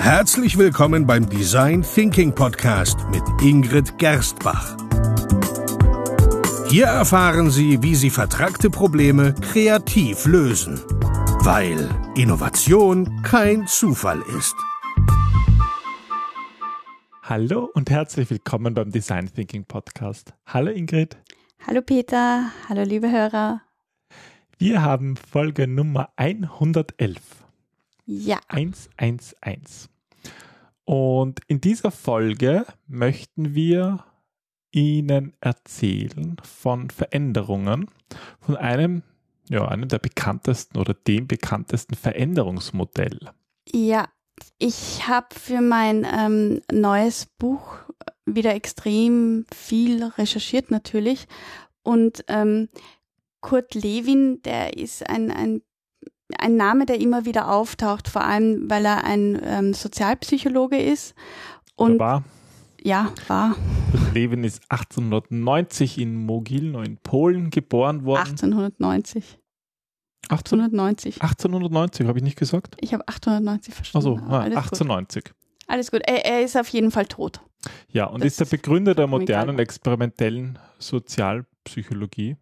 Herzlich 0.00 0.56
willkommen 0.56 1.06
beim 1.06 1.28
Design 1.28 1.82
Thinking 1.82 2.34
Podcast 2.34 2.98
mit 3.10 3.22
Ingrid 3.42 3.98
Gerstbach. 3.98 4.74
Hier 6.70 6.86
erfahren 6.86 7.50
Sie, 7.50 7.82
wie 7.82 7.94
Sie 7.94 8.08
vertragte 8.08 8.70
Probleme 8.70 9.34
kreativ 9.34 10.24
lösen, 10.24 10.80
weil 11.42 11.86
Innovation 12.16 13.22
kein 13.22 13.66
Zufall 13.66 14.22
ist. 14.38 14.56
Hallo 17.22 17.68
und 17.74 17.90
herzlich 17.90 18.30
willkommen 18.30 18.72
beim 18.72 18.90
Design 18.90 19.30
Thinking 19.30 19.66
Podcast. 19.66 20.32
Hallo 20.46 20.70
Ingrid. 20.70 21.18
Hallo 21.66 21.82
Peter, 21.82 22.50
hallo 22.70 22.84
liebe 22.84 23.10
Hörer. 23.12 23.60
Wir 24.56 24.82
haben 24.82 25.16
Folge 25.16 25.68
Nummer 25.68 26.08
111. 26.16 27.39
Ja. 28.06 28.40
111. 28.48 29.88
Und 30.84 31.40
in 31.46 31.60
dieser 31.60 31.90
Folge 31.90 32.66
möchten 32.86 33.54
wir 33.54 34.04
Ihnen 34.72 35.34
erzählen 35.40 36.36
von 36.42 36.90
Veränderungen, 36.90 37.90
von 38.40 38.56
einem, 38.56 39.02
ja, 39.48 39.66
einem 39.66 39.88
der 39.88 39.98
bekanntesten 39.98 40.78
oder 40.78 40.94
dem 40.94 41.26
bekanntesten 41.26 41.94
Veränderungsmodell. 41.94 43.30
Ja, 43.72 44.08
ich 44.58 45.06
habe 45.06 45.28
für 45.34 45.60
mein 45.60 46.06
ähm, 46.10 46.60
neues 46.72 47.26
Buch 47.38 47.78
wieder 48.26 48.54
extrem 48.54 49.46
viel 49.54 50.04
recherchiert 50.04 50.70
natürlich. 50.70 51.26
Und 51.82 52.24
ähm, 52.28 52.68
Kurt 53.40 53.74
Lewin, 53.74 54.42
der 54.42 54.76
ist 54.76 55.08
ein, 55.08 55.30
ein, 55.30 55.62
ein 56.38 56.56
Name, 56.56 56.86
der 56.86 57.00
immer 57.00 57.24
wieder 57.24 57.50
auftaucht, 57.50 58.08
vor 58.08 58.22
allem 58.22 58.68
weil 58.70 58.84
er 58.84 59.04
ein 59.04 59.40
ähm, 59.44 59.74
Sozialpsychologe 59.74 60.80
ist. 60.80 61.14
Und 61.76 61.98
war. 61.98 62.24
Ja, 62.82 63.12
war. 63.28 63.56
Lewin 64.14 64.44
ist 64.44 64.62
1890 64.70 65.98
in 65.98 66.14
Mogilno 66.14 66.82
in 66.82 66.96
Polen 66.96 67.50
geboren 67.50 68.04
worden. 68.04 68.30
1890. 68.30 69.38
1890. 70.28 71.22
1890, 71.22 72.06
habe 72.06 72.18
ich 72.18 72.24
nicht 72.24 72.38
gesagt? 72.38 72.76
Ich 72.80 72.92
habe 72.92 73.06
1890 73.06 73.74
verstanden. 73.74 74.08
Also 74.08 74.26
ah, 74.28 74.40
1890. 74.40 75.24
Gut. 75.24 75.34
Alles 75.66 75.90
gut. 75.90 76.02
Er, 76.06 76.24
er, 76.24 76.42
ist 76.42 76.56
auf 76.56 76.68
jeden 76.68 76.90
Fall 76.90 77.06
tot. 77.06 77.40
Ja, 77.92 78.06
und 78.06 78.20
das 78.20 78.32
ist 78.32 78.40
der 78.40 78.56
Begründer 78.56 78.94
der 78.94 79.06
modernen 79.06 79.58
experimentellen 79.58 80.58
Sozialpsychologie. 80.78 82.36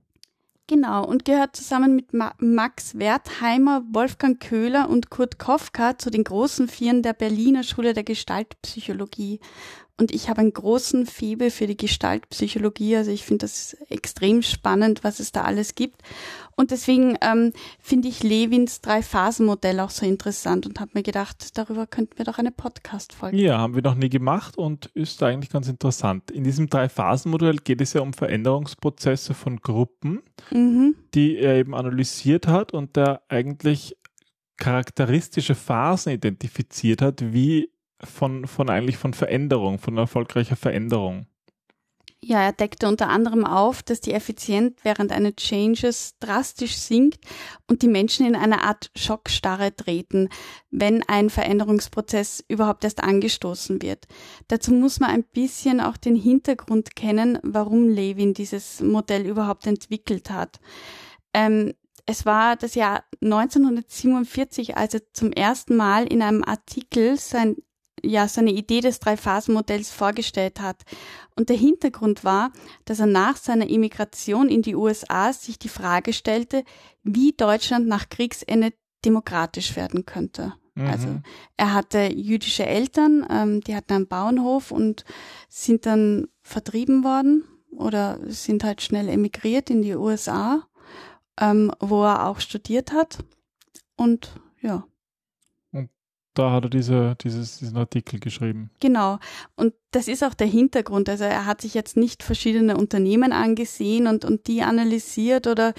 Genau, 0.70 1.02
und 1.06 1.24
gehört 1.24 1.56
zusammen 1.56 1.96
mit 1.96 2.12
Ma 2.12 2.34
Max 2.38 2.98
Wertheimer, 2.98 3.82
Wolfgang 3.90 4.38
Köhler 4.38 4.90
und 4.90 5.08
Kurt 5.08 5.38
Kofka 5.38 5.96
zu 5.96 6.10
den 6.10 6.24
großen 6.24 6.68
Vieren 6.68 7.02
der 7.02 7.14
Berliner 7.14 7.62
Schule 7.62 7.94
der 7.94 8.04
Gestaltpsychologie. 8.04 9.40
Und 10.00 10.12
ich 10.12 10.28
habe 10.28 10.40
einen 10.40 10.52
großen 10.52 11.06
Febel 11.06 11.50
für 11.50 11.66
die 11.66 11.76
Gestaltpsychologie. 11.76 12.96
Also 12.96 13.10
ich 13.10 13.24
finde 13.24 13.44
das 13.44 13.76
extrem 13.88 14.42
spannend, 14.42 15.02
was 15.02 15.18
es 15.18 15.32
da 15.32 15.42
alles 15.42 15.74
gibt. 15.74 16.02
Und 16.54 16.70
deswegen 16.70 17.16
ähm, 17.20 17.52
finde 17.80 18.08
ich 18.08 18.22
Lewins 18.22 18.80
Drei-Phasen-Modell 18.80 19.80
auch 19.80 19.90
so 19.90 20.06
interessant 20.06 20.66
und 20.66 20.78
habe 20.78 20.92
mir 20.94 21.02
gedacht, 21.02 21.58
darüber 21.58 21.86
könnten 21.86 22.16
wir 22.16 22.24
doch 22.24 22.38
eine 22.38 22.52
Podcast-Folge 22.52 23.36
Ja, 23.36 23.58
haben 23.58 23.74
wir 23.74 23.82
noch 23.82 23.96
nie 23.96 24.08
gemacht 24.08 24.56
und 24.56 24.86
ist 24.94 25.22
eigentlich 25.22 25.50
ganz 25.50 25.68
interessant. 25.68 26.30
In 26.30 26.44
diesem 26.44 26.68
Drei-Phasen-Modell 26.68 27.56
geht 27.56 27.80
es 27.80 27.92
ja 27.92 28.00
um 28.00 28.12
Veränderungsprozesse 28.12 29.34
von 29.34 29.58
Gruppen, 29.58 30.22
mhm. 30.50 30.94
die 31.14 31.38
er 31.38 31.56
eben 31.56 31.74
analysiert 31.74 32.46
hat 32.46 32.72
und 32.72 32.94
der 32.94 33.22
eigentlich 33.28 33.96
charakteristische 34.58 35.54
Phasen 35.54 36.12
identifiziert 36.12 37.02
hat, 37.02 37.32
wie 37.32 37.70
von, 38.02 38.46
von 38.46 38.70
eigentlich 38.70 38.96
von 38.96 39.14
Veränderung, 39.14 39.78
von 39.78 39.96
erfolgreicher 39.96 40.56
Veränderung. 40.56 41.26
Ja, 42.20 42.42
er 42.42 42.52
deckte 42.52 42.88
unter 42.88 43.08
anderem 43.08 43.44
auf, 43.44 43.82
dass 43.82 44.00
die 44.00 44.12
Effizienz 44.12 44.76
während 44.82 45.12
eines 45.12 45.36
Changes 45.36 46.16
drastisch 46.18 46.76
sinkt 46.76 47.24
und 47.68 47.82
die 47.82 47.88
Menschen 47.88 48.26
in 48.26 48.34
eine 48.34 48.64
Art 48.64 48.90
Schockstarre 48.96 49.74
treten, 49.74 50.28
wenn 50.70 51.04
ein 51.04 51.30
Veränderungsprozess 51.30 52.44
überhaupt 52.48 52.82
erst 52.82 53.04
angestoßen 53.04 53.82
wird. 53.82 54.06
Dazu 54.48 54.72
muss 54.72 54.98
man 54.98 55.10
ein 55.10 55.22
bisschen 55.22 55.80
auch 55.80 55.96
den 55.96 56.16
Hintergrund 56.16 56.96
kennen, 56.96 57.38
warum 57.44 57.88
Levin 57.88 58.34
dieses 58.34 58.80
Modell 58.80 59.24
überhaupt 59.24 59.66
entwickelt 59.68 60.30
hat. 60.30 60.58
Ähm, 61.32 61.72
es 62.04 62.26
war 62.26 62.56
das 62.56 62.74
Jahr 62.74 63.04
1947, 63.22 64.76
als 64.76 64.94
er 64.94 65.02
zum 65.12 65.30
ersten 65.30 65.76
Mal 65.76 66.04
in 66.06 66.22
einem 66.22 66.42
Artikel 66.42 67.16
sein 67.16 67.56
ja 68.04 68.28
seine 68.28 68.50
Idee 68.50 68.80
des 68.80 69.00
Drei-Phasen-Modells 69.00 69.90
vorgestellt 69.90 70.60
hat. 70.60 70.82
Und 71.36 71.48
der 71.48 71.56
Hintergrund 71.56 72.24
war, 72.24 72.52
dass 72.84 73.00
er 73.00 73.06
nach 73.06 73.36
seiner 73.36 73.68
Immigration 73.68 74.48
in 74.48 74.62
die 74.62 74.74
USA 74.74 75.32
sich 75.32 75.58
die 75.58 75.68
Frage 75.68 76.12
stellte, 76.12 76.64
wie 77.02 77.32
Deutschland 77.32 77.86
nach 77.86 78.08
Kriegsende 78.08 78.72
demokratisch 79.04 79.76
werden 79.76 80.06
könnte. 80.06 80.54
Mhm. 80.74 80.86
Also 80.86 81.08
er 81.56 81.74
hatte 81.74 82.12
jüdische 82.12 82.66
Eltern, 82.66 83.26
ähm, 83.30 83.60
die 83.60 83.74
hatten 83.74 83.92
einen 83.92 84.08
Bauernhof 84.08 84.70
und 84.70 85.04
sind 85.48 85.86
dann 85.86 86.28
vertrieben 86.42 87.04
worden 87.04 87.44
oder 87.76 88.18
sind 88.26 88.64
halt 88.64 88.80
schnell 88.82 89.08
emigriert 89.08 89.70
in 89.70 89.82
die 89.82 89.94
USA, 89.94 90.66
ähm, 91.40 91.72
wo 91.80 92.04
er 92.04 92.26
auch 92.26 92.40
studiert 92.40 92.92
hat. 92.92 93.18
Und 93.96 94.32
ja, 94.60 94.84
da 96.38 96.52
hat 96.52 96.64
er 96.64 96.70
diese, 96.70 97.16
dieses, 97.22 97.58
diesen 97.58 97.76
Artikel 97.76 98.20
geschrieben. 98.20 98.70
Genau. 98.80 99.18
Und 99.56 99.74
das 99.90 100.06
ist 100.06 100.22
auch 100.22 100.34
der 100.34 100.46
Hintergrund. 100.46 101.08
Also 101.08 101.24
er 101.24 101.46
hat 101.46 101.62
sich 101.62 101.74
jetzt 101.74 101.96
nicht 101.96 102.22
verschiedene 102.22 102.76
Unternehmen 102.76 103.32
angesehen 103.32 104.06
und, 104.06 104.24
und 104.24 104.46
die 104.46 104.62
analysiert 104.62 105.46
oder, 105.46 105.74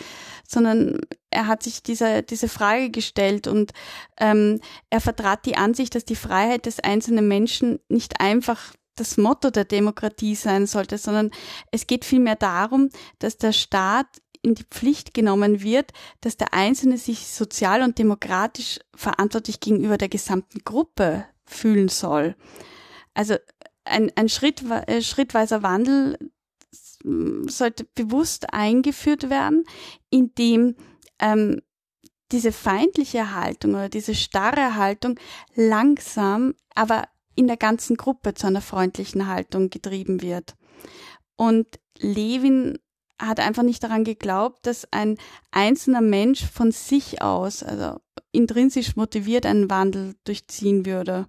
sondern 0.48 1.00
er 1.30 1.48
hat 1.48 1.64
sich 1.64 1.84
diese, 1.84 2.24
diese 2.24 2.50
Frage 2.50 2.90
gestellt 2.90 3.48
und 3.48 3.72
ähm, 4.20 4.60
er 4.90 5.00
vertrat 5.00 5.46
die 5.46 5.56
Ansicht, 5.56 5.96
dass 5.96 6.06
die 6.06 6.16
Freiheit 6.16 6.66
des 6.66 6.80
einzelnen 6.80 7.28
Menschen 7.28 7.80
nicht 7.88 8.20
einfach 8.20 8.74
das 8.96 9.18
Motto 9.18 9.50
der 9.50 9.66
Demokratie 9.66 10.36
sein 10.36 10.66
sollte, 10.66 10.98
sondern 10.98 11.32
es 11.72 11.88
geht 11.88 12.04
vielmehr 12.04 12.36
darum, 12.36 12.90
dass 13.20 13.38
der 13.38 13.54
Staat 13.54 14.08
in 14.42 14.56
die 14.56 14.64
Pflicht 14.64 15.14
genommen 15.14 15.62
wird, 15.62 15.92
dass 16.22 16.38
der 16.38 16.54
Einzelne 16.54 16.98
sich 16.98 17.28
sozial 17.28 17.84
und 17.84 17.98
demokratisch 17.98 18.80
verantwortlich 18.96 19.60
gegenüber 19.60 19.98
der 19.98 20.10
gesamten 20.10 20.60
Gruppe 20.64 21.26
fühlen 21.46 21.90
soll. 21.90 22.36
Also 23.14 23.36
ein, 23.84 24.12
ein 24.16 24.30
Schritt, 24.30 24.64
äh, 24.64 25.02
schrittweiser 25.02 25.64
Wandel 25.64 26.18
sollte 27.48 27.86
bewusst 27.96 28.54
eingeführt 28.54 29.30
werden, 29.30 29.64
indem 30.10 30.76
ähm, 31.20 31.62
diese 32.32 32.52
feindliche 32.52 33.34
Haltung 33.34 33.72
oder 33.72 33.90
diese 33.90 34.14
starre 34.14 34.76
Haltung 34.76 35.20
langsam, 35.56 36.56
aber 36.76 37.08
in 37.36 37.48
der 37.48 37.58
ganzen 37.58 37.96
Gruppe 37.96 38.34
zu 38.34 38.48
einer 38.48 38.62
freundlichen 38.62 39.28
Haltung 39.28 39.70
getrieben 39.70 40.22
wird. 40.22 40.56
Und 41.38 41.80
Levin 41.98 42.80
hat 43.20 43.40
einfach 43.40 43.64
nicht 43.64 43.84
daran 43.84 44.04
geglaubt, 44.04 44.66
dass 44.66 44.88
ein 44.92 45.18
einzelner 45.52 46.02
Mensch 46.02 46.46
von 46.46 46.72
sich 46.72 47.22
aus, 47.22 47.64
also 47.64 48.00
intrinsisch 48.32 48.96
motiviert, 48.96 49.46
einen 49.46 49.70
Wandel 49.70 50.16
durchziehen 50.24 50.86
würde. 50.86 51.28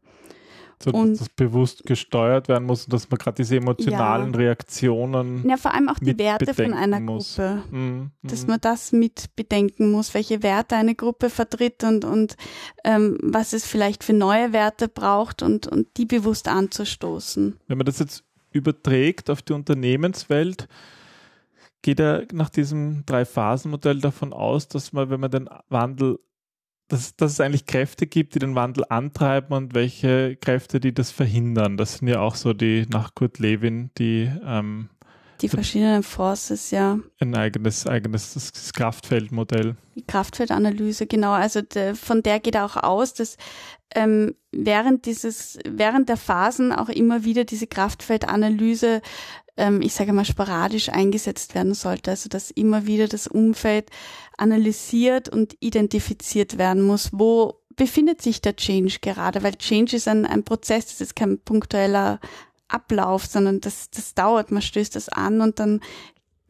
So, 0.82 0.92
und, 0.92 1.12
dass 1.12 1.18
das 1.18 1.28
bewusst 1.30 1.84
gesteuert 1.84 2.48
werden 2.48 2.64
muss 2.64 2.84
und 2.84 2.94
dass 2.94 3.10
man 3.10 3.18
gerade 3.18 3.36
diese 3.36 3.56
emotionalen 3.56 4.32
ja, 4.32 4.38
Reaktionen. 4.38 5.46
Ja, 5.46 5.58
vor 5.58 5.74
allem 5.74 5.90
auch 5.90 5.98
die 5.98 6.16
Werte 6.18 6.54
von 6.54 6.72
einer 6.72 7.00
muss. 7.00 7.36
Gruppe. 7.36 7.62
Mm, 7.70 8.12
dass 8.22 8.46
man 8.46 8.58
das 8.62 8.92
mit 8.92 9.36
bedenken 9.36 9.90
muss, 9.90 10.14
welche 10.14 10.42
Werte 10.42 10.76
eine 10.76 10.94
Gruppe 10.94 11.28
vertritt 11.28 11.84
und, 11.84 12.06
und 12.06 12.36
ähm, 12.82 13.18
was 13.22 13.52
es 13.52 13.66
vielleicht 13.66 14.04
für 14.04 14.14
neue 14.14 14.54
Werte 14.54 14.88
braucht 14.88 15.42
und, 15.42 15.66
und 15.66 15.86
die 15.98 16.06
bewusst 16.06 16.48
anzustoßen. 16.48 17.58
Wenn 17.66 17.76
man 17.76 17.84
das 17.84 17.98
jetzt 17.98 18.24
überträgt 18.50 19.28
auf 19.28 19.42
die 19.42 19.52
Unternehmenswelt, 19.52 20.66
geht 21.82 22.00
er 22.00 22.26
nach 22.32 22.50
diesem 22.50 23.04
Drei-Phasen-Modell 23.06 24.00
davon 24.00 24.32
aus, 24.32 24.68
dass 24.68 24.92
man, 24.92 25.10
wenn 25.10 25.20
man 25.20 25.30
den 25.30 25.48
Wandel, 25.68 26.18
dass, 26.88 27.14
dass 27.16 27.32
es 27.32 27.40
eigentlich 27.40 27.66
Kräfte 27.66 28.06
gibt, 28.06 28.34
die 28.34 28.40
den 28.40 28.54
Wandel 28.54 28.84
antreiben 28.88 29.56
und 29.56 29.74
welche 29.74 30.36
Kräfte, 30.36 30.80
die 30.80 30.92
das 30.92 31.10
verhindern. 31.10 31.76
Das 31.76 31.98
sind 31.98 32.08
ja 32.08 32.20
auch 32.20 32.34
so 32.34 32.52
die, 32.52 32.86
nach 32.88 33.14
Kurt 33.14 33.38
Lewin, 33.38 33.90
die 33.96 34.30
ähm, 34.44 34.90
die 35.40 35.48
verschiedenen 35.48 36.02
Forces, 36.02 36.70
ja. 36.70 36.98
Ein 37.18 37.34
eigenes, 37.34 37.86
eigenes 37.86 38.72
Kraftfeldmodell. 38.74 39.74
Die 39.94 40.04
Kraftfeldanalyse, 40.04 41.06
genau. 41.06 41.32
Also 41.32 41.62
de, 41.62 41.94
von 41.94 42.22
der 42.22 42.40
geht 42.40 42.58
auch 42.58 42.76
aus, 42.76 43.14
dass 43.14 43.38
ähm, 43.94 44.34
während 44.52 45.06
dieses, 45.06 45.58
während 45.66 46.08
der 46.08 46.16
Phasen 46.16 46.72
auch 46.72 46.88
immer 46.88 47.24
wieder 47.24 47.44
diese 47.44 47.66
Kraftfeldanalyse 47.66 49.00
ähm, 49.56 49.82
ich 49.82 49.94
sage 49.94 50.12
mal, 50.12 50.24
sporadisch 50.24 50.88
eingesetzt 50.88 51.54
werden 51.54 51.74
sollte. 51.74 52.10
Also 52.10 52.28
dass 52.28 52.50
immer 52.50 52.86
wieder 52.86 53.08
das 53.08 53.26
Umfeld 53.26 53.90
analysiert 54.36 55.28
und 55.28 55.56
identifiziert 55.60 56.58
werden 56.58 56.82
muss. 56.82 57.10
Wo 57.12 57.60
befindet 57.76 58.22
sich 58.22 58.40
der 58.40 58.56
Change 58.56 58.98
gerade? 59.00 59.42
Weil 59.42 59.54
Change 59.56 59.96
ist 59.96 60.08
ein, 60.08 60.26
ein 60.26 60.44
Prozess, 60.44 60.86
das 60.86 61.00
ist 61.00 61.16
kein 61.16 61.38
punktueller 61.38 62.20
Ablauf, 62.68 63.26
sondern 63.26 63.60
das, 63.60 63.90
das 63.90 64.14
dauert, 64.14 64.50
man 64.50 64.62
stößt 64.62 64.94
das 64.96 65.08
an 65.08 65.40
und 65.40 65.58
dann 65.58 65.80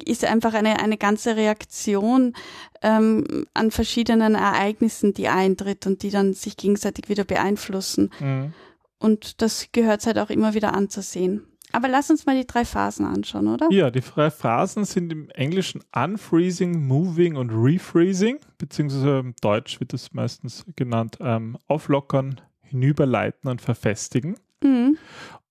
ist 0.04 0.24
einfach 0.24 0.54
eine, 0.54 0.80
eine 0.80 0.96
ganze 0.96 1.36
Reaktion 1.36 2.34
ähm, 2.82 3.46
an 3.54 3.70
verschiedenen 3.70 4.34
Ereignissen, 4.34 5.14
die 5.14 5.28
eintritt 5.28 5.86
und 5.86 6.02
die 6.02 6.10
dann 6.10 6.32
sich 6.32 6.56
gegenseitig 6.56 7.08
wieder 7.08 7.24
beeinflussen. 7.24 8.10
Mhm. 8.18 8.54
Und 8.98 9.42
das 9.42 9.68
gehört 9.72 10.04
halt 10.06 10.18
auch 10.18 10.30
immer 10.30 10.54
wieder 10.54 10.74
anzusehen. 10.74 11.46
Aber 11.72 11.88
lass 11.88 12.10
uns 12.10 12.26
mal 12.26 12.36
die 12.36 12.46
drei 12.46 12.64
Phasen 12.64 13.06
anschauen, 13.06 13.48
oder? 13.48 13.68
Ja, 13.70 13.90
die 13.90 14.00
drei 14.00 14.30
Phasen 14.30 14.84
sind 14.84 15.12
im 15.12 15.30
Englischen 15.30 15.82
Unfreezing, 15.94 16.86
Moving 16.86 17.36
und 17.36 17.50
Refreezing, 17.50 18.38
beziehungsweise 18.58 19.18
im 19.20 19.34
Deutsch 19.40 19.80
wird 19.80 19.92
das 19.92 20.12
meistens 20.12 20.64
genannt 20.76 21.18
ähm, 21.20 21.56
Auflockern, 21.68 22.40
Hinüberleiten 22.62 23.50
und 23.50 23.60
Verfestigen. 23.60 24.36
Mhm. 24.62 24.98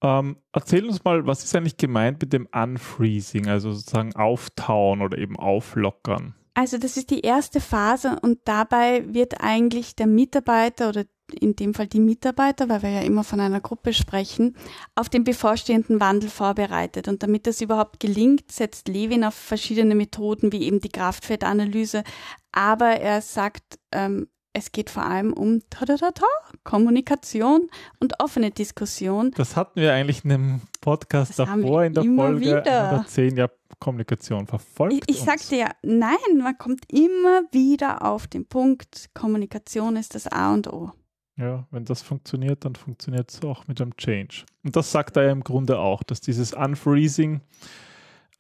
Ähm, 0.02 0.38
erzähl 0.54 0.86
uns 0.86 1.04
mal, 1.04 1.26
was 1.26 1.44
ist 1.44 1.56
eigentlich 1.56 1.78
gemeint 1.78 2.22
mit 2.22 2.32
dem 2.32 2.48
Unfreezing, 2.54 3.48
also 3.48 3.72
sozusagen 3.74 4.16
auftauen 4.16 5.02
oder 5.02 5.18
eben 5.18 5.38
auflockern? 5.38 6.36
Also 6.54 6.78
das 6.78 6.98
ist 6.98 7.10
die 7.10 7.22
erste 7.22 7.62
Phase 7.62 8.18
und 8.22 8.40
dabei 8.46 9.14
wird 9.14 9.42
eigentlich 9.42 9.96
der 9.96 10.08
Mitarbeiter 10.08 10.90
oder 10.90 11.06
in 11.34 11.56
dem 11.56 11.74
Fall 11.74 11.88
die 11.88 12.00
Mitarbeiter, 12.00 12.70
weil 12.70 12.84
wir 12.84 12.90
ja 12.90 13.02
immer 13.02 13.24
von 13.24 13.40
einer 13.40 13.62
Gruppe 13.62 13.94
sprechen, 13.94 14.56
auf 14.96 15.10
den 15.10 15.24
bevorstehenden 15.24 16.00
Wandel 16.00 16.30
vorbereitet. 16.30 17.08
Und 17.08 17.24
damit 17.24 17.48
das 17.48 17.62
überhaupt 17.62 18.00
gelingt, 18.00 18.52
setzt 18.52 18.88
Levin 18.88 19.24
auf 19.24 19.36
verschiedene 19.36 19.96
Methoden, 19.96 20.52
wie 20.52 20.64
eben 20.64 20.80
die 20.80 20.90
Kraftwertanalyse. 20.90 22.04
Aber 22.52 22.90
er 22.90 23.22
sagt, 23.22 23.80
ähm, 23.92 24.28
es 24.54 24.72
geht 24.72 24.90
vor 24.90 25.06
allem 25.06 25.34
um 25.34 25.62
ta 25.70 25.86
-ta 25.86 26.12
-ta 26.12 26.24
Kommunikation 26.64 27.70
und 28.00 28.14
offene 28.20 28.52
Diskussion. 28.52 29.32
Das 29.36 29.56
hatten 29.56 29.80
wir 29.80 29.94
eigentlich 29.94 30.26
in 30.26 30.32
einem 30.32 30.62
Podcast 30.82 31.38
das 31.38 31.48
davor 31.48 31.84
in 31.84 31.94
der 31.94 32.04
Folge 32.04 32.42
wieder. 32.42 33.06
10 33.08 33.38
Jahre 33.38 33.52
Kommunikation 33.80 34.48
verfolgt. 34.48 35.06
Ich, 35.08 35.18
ich 35.18 35.22
sagte 35.22 35.56
ja, 35.56 35.70
nein, 35.84 36.18
man 36.38 36.58
kommt 36.58 36.92
immer 36.92 37.44
wieder 37.52 38.04
auf 38.04 38.28
den 38.28 38.46
Punkt, 38.46 39.10
Kommunikation 39.14 39.96
ist 39.96 40.16
das 40.16 40.28
A 40.28 40.54
und 40.54 40.72
O. 40.72 40.92
Ja, 41.40 41.66
wenn 41.72 41.86
das 41.86 42.02
funktioniert, 42.02 42.66
dann 42.66 42.76
funktioniert 42.76 43.32
es 43.32 43.42
auch 43.44 43.66
mit 43.68 43.80
dem 43.80 43.96
Change. 43.96 44.44
Und 44.64 44.76
das 44.76 44.92
sagt 44.92 45.16
er 45.16 45.24
ja 45.24 45.32
im 45.32 45.44
Grunde 45.44 45.80
auch, 45.80 46.04
dass 46.04 46.20
dieses 46.20 46.54
Unfreezing 46.54 47.40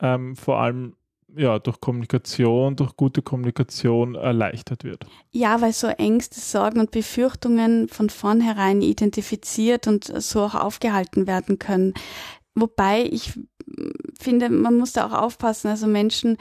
ähm, 0.01 0.35
vor 0.35 0.59
allem 0.59 0.95
ja, 1.35 1.59
durch 1.59 1.79
Kommunikation, 1.79 2.75
durch 2.75 2.97
gute 2.97 3.21
Kommunikation 3.21 4.15
erleichtert 4.15 4.83
wird. 4.83 5.05
Ja, 5.31 5.61
weil 5.61 5.71
so 5.73 5.87
Ängste, 5.87 6.39
Sorgen 6.39 6.79
und 6.79 6.91
Befürchtungen 6.91 7.87
von 7.87 8.09
vornherein 8.09 8.81
identifiziert 8.81 9.87
und 9.87 10.05
so 10.21 10.41
auch 10.41 10.55
aufgehalten 10.55 11.27
werden 11.27 11.59
können. 11.59 11.93
Wobei 12.55 13.03
ich 13.03 13.39
finde, 14.19 14.49
man 14.49 14.77
muss 14.77 14.93
da 14.93 15.07
auch 15.07 15.13
aufpassen. 15.13 15.69
Also 15.69 15.87
Menschen 15.87 16.37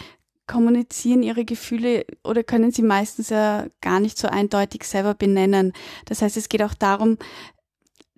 kommunizieren 0.49 1.23
ihre 1.23 1.45
Gefühle 1.45 2.05
oder 2.25 2.43
können 2.43 2.73
sie 2.73 2.83
meistens 2.83 3.29
ja 3.29 3.67
gar 3.81 4.01
nicht 4.01 4.19
so 4.19 4.27
eindeutig 4.27 4.83
selber 4.83 5.15
benennen. 5.15 5.73
Das 6.07 6.23
heißt, 6.23 6.37
es 6.37 6.49
geht 6.49 6.63
auch 6.63 6.75
darum, 6.75 7.19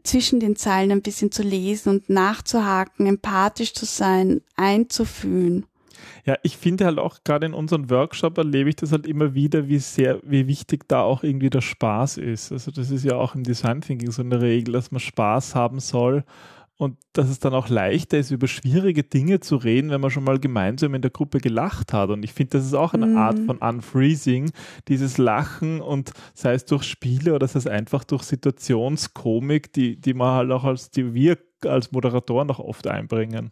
zwischen 0.02 0.40
den 0.40 0.56
Zeilen 0.56 0.92
ein 0.92 1.02
bisschen 1.02 1.30
zu 1.30 1.42
lesen 1.42 1.90
und 1.90 2.08
nachzuhaken, 2.08 3.06
empathisch 3.06 3.74
zu 3.74 3.84
sein, 3.84 4.40
einzufühlen. 4.56 5.66
Ja, 6.24 6.36
ich 6.42 6.56
finde 6.56 6.86
halt 6.86 6.98
auch 6.98 7.18
gerade 7.24 7.46
in 7.46 7.54
unserem 7.54 7.90
Workshop 7.90 8.38
erlebe 8.38 8.70
ich 8.70 8.76
das 8.76 8.92
halt 8.92 9.06
immer 9.06 9.34
wieder, 9.34 9.68
wie 9.68 9.78
sehr, 9.78 10.20
wie 10.22 10.46
wichtig 10.46 10.88
da 10.88 11.02
auch 11.02 11.22
irgendwie 11.22 11.50
der 11.50 11.60
Spaß 11.60 12.16
ist. 12.18 12.52
Also 12.52 12.70
das 12.70 12.90
ist 12.90 13.04
ja 13.04 13.16
auch 13.16 13.34
im 13.34 13.42
Design 13.42 13.80
Thinking 13.80 14.10
so 14.10 14.22
eine 14.22 14.40
Regel, 14.40 14.72
dass 14.72 14.90
man 14.90 15.00
Spaß 15.00 15.54
haben 15.54 15.80
soll 15.80 16.24
und 16.80 16.96
dass 17.12 17.28
es 17.28 17.40
dann 17.40 17.52
auch 17.52 17.68
leichter 17.68 18.16
ist, 18.16 18.30
über 18.30 18.48
schwierige 18.48 19.02
Dinge 19.02 19.40
zu 19.40 19.56
reden, 19.56 19.90
wenn 19.90 20.00
man 20.00 20.10
schon 20.10 20.24
mal 20.24 20.38
gemeinsam 20.38 20.94
in 20.94 21.02
der 21.02 21.10
Gruppe 21.10 21.38
gelacht 21.38 21.92
hat. 21.92 22.08
Und 22.08 22.24
ich 22.24 22.32
finde, 22.32 22.56
das 22.56 22.64
ist 22.64 22.72
auch 22.72 22.94
eine 22.94 23.04
mhm. 23.04 23.16
Art 23.18 23.38
von 23.40 23.58
Unfreezing, 23.58 24.50
dieses 24.88 25.18
Lachen 25.18 25.82
und 25.82 26.12
sei 26.32 26.54
es 26.54 26.64
durch 26.64 26.84
Spiele 26.84 27.34
oder 27.34 27.46
sei 27.48 27.58
es 27.58 27.66
einfach 27.66 28.02
durch 28.04 28.22
Situationskomik, 28.22 29.74
die, 29.74 30.00
die 30.00 30.14
man 30.14 30.34
halt 30.34 30.50
auch 30.52 30.64
als, 30.64 30.90
die 30.90 31.12
wir 31.12 31.36
als 31.66 31.92
Moderatoren 31.92 32.50
auch 32.50 32.60
oft 32.60 32.86
einbringen. 32.86 33.50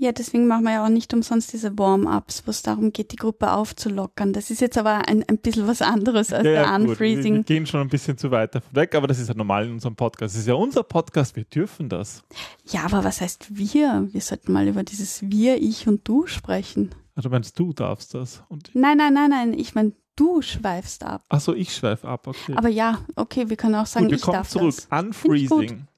Ja, 0.00 0.12
deswegen 0.12 0.46
machen 0.46 0.62
wir 0.62 0.74
ja 0.74 0.84
auch 0.84 0.88
nicht 0.88 1.12
umsonst 1.12 1.52
diese 1.52 1.76
Warm-ups, 1.76 2.44
wo 2.46 2.52
es 2.52 2.62
darum 2.62 2.92
geht, 2.92 3.10
die 3.10 3.16
Gruppe 3.16 3.50
aufzulockern. 3.50 4.32
Das 4.32 4.48
ist 4.48 4.60
jetzt 4.60 4.78
aber 4.78 5.08
ein, 5.08 5.24
ein 5.28 5.38
bisschen 5.38 5.66
was 5.66 5.82
anderes 5.82 6.32
als 6.32 6.44
ja, 6.44 6.52
der 6.52 6.72
Unfreezing. 6.72 7.32
Wir, 7.34 7.38
wir, 7.40 7.42
gehen 7.42 7.66
schon 7.66 7.80
ein 7.80 7.88
bisschen 7.88 8.16
zu 8.16 8.30
weit 8.30 8.54
davon 8.54 8.76
weg, 8.76 8.94
aber 8.94 9.08
das 9.08 9.18
ist 9.18 9.26
ja 9.26 9.34
normal 9.34 9.66
in 9.66 9.72
unserem 9.72 9.96
Podcast. 9.96 10.36
Das 10.36 10.42
ist 10.42 10.46
ja 10.46 10.54
unser 10.54 10.84
Podcast, 10.84 11.34
wir 11.34 11.42
dürfen 11.42 11.88
das. 11.88 12.22
Ja, 12.66 12.84
aber 12.84 13.02
was 13.02 13.20
heißt 13.20 13.48
wir? 13.56 14.06
Wir 14.12 14.20
sollten 14.20 14.52
mal 14.52 14.68
über 14.68 14.84
dieses 14.84 15.20
Wir, 15.22 15.60
ich 15.60 15.88
und 15.88 16.06
du 16.06 16.28
sprechen. 16.28 16.94
Also 17.16 17.28
meinst 17.28 17.58
du 17.58 17.72
darfst 17.72 18.14
das? 18.14 18.44
Und 18.48 18.70
nein, 18.74 18.98
nein, 18.98 19.14
nein, 19.14 19.30
nein. 19.30 19.52
Ich 19.52 19.74
meine, 19.74 19.94
du 20.14 20.42
schweifst 20.42 21.02
ab. 21.02 21.24
Ach 21.28 21.40
so, 21.40 21.54
ich 21.54 21.74
schweife 21.74 22.06
ab, 22.06 22.28
okay. 22.28 22.54
Aber 22.54 22.68
ja, 22.68 23.00
okay, 23.16 23.50
wir 23.50 23.56
können 23.56 23.74
auch 23.74 23.86
sagen, 23.86 24.04
Gut, 24.04 24.12
wir 24.12 24.16
ich 24.18 24.22
kommen 24.22 24.36
darf 24.36 24.48
zurück. 24.48 24.76
Das. 24.76 25.04
Unfreezing. 25.04 25.88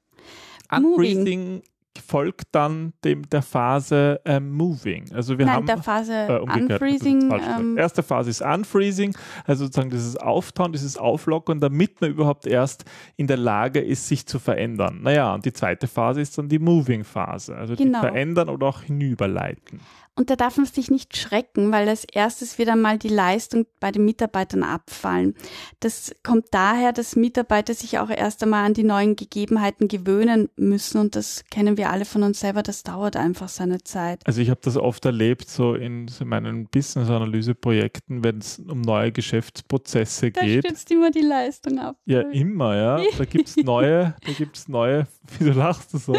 Unfreezing 0.71 1.61
folgt 1.99 2.47
dann 2.53 2.93
dem 3.03 3.27
der 3.29 3.41
Phase 3.41 4.21
ähm, 4.25 4.51
Moving. 4.51 5.11
Also 5.13 5.37
wir 5.37 5.45
Nein, 5.45 5.55
haben 5.55 5.65
der 5.65 5.81
Phase 5.81 6.13
äh, 6.13 6.39
Unfreezing. 6.39 7.31
Ähm, 7.31 7.77
Erste 7.77 8.03
Phase 8.03 8.29
ist 8.29 8.41
Unfreezing, 8.41 9.15
also 9.45 9.65
sozusagen 9.65 9.89
dieses 9.89 10.17
Auftauen, 10.17 10.71
dieses 10.71 10.97
Auflockern, 10.97 11.59
damit 11.59 11.99
man 12.01 12.11
überhaupt 12.11 12.47
erst 12.47 12.85
in 13.17 13.27
der 13.27 13.37
Lage 13.37 13.79
ist, 13.79 14.07
sich 14.07 14.25
zu 14.25 14.39
verändern. 14.39 14.99
Naja, 15.01 15.33
und 15.33 15.45
die 15.45 15.53
zweite 15.53 15.87
Phase 15.87 16.21
ist 16.21 16.37
dann 16.37 16.47
die 16.47 16.59
Moving 16.59 17.03
Phase, 17.03 17.55
also 17.55 17.75
genau. 17.75 17.99
die 17.99 18.07
verändern 18.07 18.49
oder 18.49 18.67
auch 18.67 18.81
hinüberleiten. 18.81 19.81
Und 20.21 20.29
da 20.29 20.35
darf 20.35 20.57
man 20.57 20.67
sich 20.67 20.91
nicht 20.91 21.17
schrecken, 21.17 21.71
weil 21.71 21.89
als 21.89 22.03
erstes 22.03 22.59
wird 22.59 22.69
einmal 22.69 22.99
die 22.99 23.07
Leistung 23.07 23.65
bei 23.79 23.91
den 23.91 24.05
Mitarbeitern 24.05 24.61
abfallen. 24.61 25.33
Das 25.79 26.13
kommt 26.21 26.45
daher, 26.51 26.93
dass 26.93 27.15
Mitarbeiter 27.15 27.73
sich 27.73 27.97
auch 27.97 28.11
erst 28.11 28.43
einmal 28.43 28.63
an 28.63 28.75
die 28.75 28.83
neuen 28.83 29.15
Gegebenheiten 29.15 29.87
gewöhnen 29.87 30.49
müssen 30.57 30.99
und 30.99 31.15
das 31.15 31.43
kennen 31.49 31.75
wir 31.75 31.89
alle 31.89 32.05
von 32.05 32.21
uns 32.21 32.39
selber, 32.39 32.61
das 32.61 32.83
dauert 32.83 33.15
einfach 33.15 33.49
seine 33.49 33.83
Zeit. 33.83 34.21
Also 34.27 34.41
ich 34.41 34.51
habe 34.51 34.59
das 34.61 34.77
oft 34.77 35.03
erlebt, 35.05 35.49
so 35.49 35.73
in 35.73 36.07
meinen 36.23 36.67
Business-Analyse-Projekten, 36.67 38.23
wenn 38.23 38.37
es 38.37 38.59
um 38.59 38.81
neue 38.81 39.11
Geschäftsprozesse 39.11 40.29
da 40.29 40.41
geht. 40.41 40.65
Da 40.65 40.69
stützt 40.69 40.91
immer 40.91 41.09
die 41.09 41.21
Leistung 41.21 41.79
ab. 41.79 41.97
Ja, 42.05 42.21
immer, 42.29 42.75
ja. 42.75 43.01
Da 43.17 43.25
gibt 43.25 43.47
es 43.47 43.57
neue, 43.57 44.15
da 44.23 44.31
gibt 44.33 44.55
es 44.55 44.67
neue, 44.67 45.07
wieso 45.39 45.51
lachst 45.53 45.95
du 45.95 45.97
so? 45.97 46.15